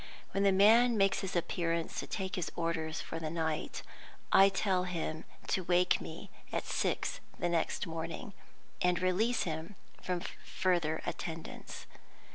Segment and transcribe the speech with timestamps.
[0.31, 3.83] When the man makes his appearance to take his orders for the night,
[4.31, 8.33] I tell him to wake me at six the next morning,
[8.81, 11.85] and release him from further attendance.